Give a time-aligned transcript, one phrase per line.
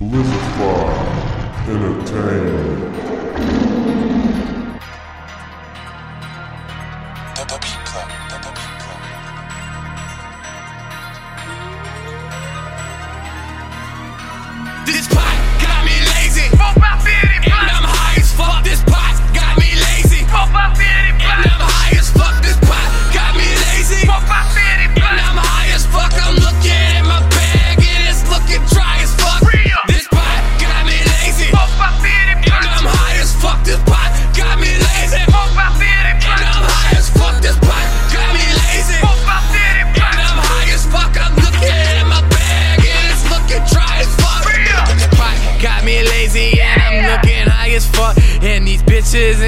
[0.00, 2.94] Blizzafied Entertainment.
[7.36, 8.08] The, Beat Club.
[8.30, 8.80] The, Beat.
[14.86, 15.06] This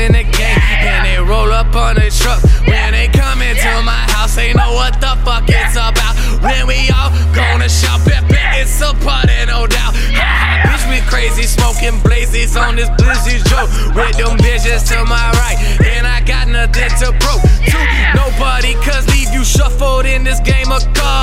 [0.02, 2.43] in the gang and they roll up on the truck.
[2.66, 6.19] When they come into my house, they know what the fuck it's about.
[6.43, 9.95] When we all gonna shout, bet, bet it's a party, no doubt.
[10.66, 13.70] Bitch, we crazy, smoking blazes on this blizzy joke.
[13.95, 17.80] With them bitches to my right, and I got nothing to prove to
[18.19, 21.21] nobody, cause leave you shuffled in this game of cards.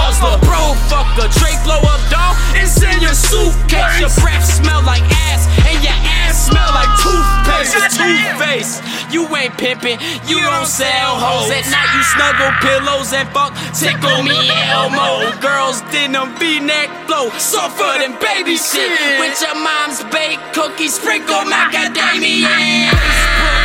[0.00, 0.40] Guzzler.
[0.40, 2.32] Bro, fucker, Drake blow up dog.
[2.56, 4.00] It's in your suitcase.
[4.00, 7.76] Your breath smell like ass, and your ass smell like toothpaste.
[7.76, 8.80] It's toothpaste.
[9.12, 9.98] You ain't pimping,
[10.30, 11.50] you don't sell hoes.
[11.50, 15.34] At night you snuggle pillows and fuck tickle me Elmo.
[15.42, 18.94] Girls denim V-neck flow, softer than baby shit.
[19.18, 23.59] With your mom's baked cookies, sprinkle macadamia.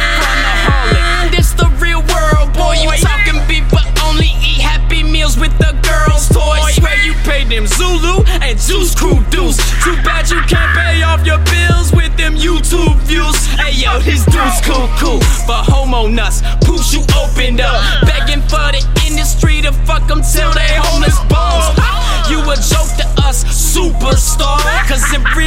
[13.06, 13.38] Views.
[13.62, 16.42] Hey yo, these dudes cool, cool, but homo nuts.
[16.66, 21.70] Poops you opened up, begging for the industry to fuck them till they homeless bums.
[22.26, 24.58] You a joke to us, superstar.
[24.90, 25.45] Cause in real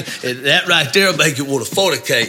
[0.42, 2.28] that right there will make you want to fornicate.